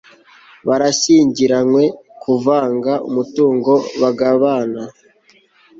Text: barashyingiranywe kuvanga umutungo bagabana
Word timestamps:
barashyingiranywe 0.67 1.83
kuvanga 2.23 2.93
umutungo 3.07 3.73
bagabana 4.01 4.81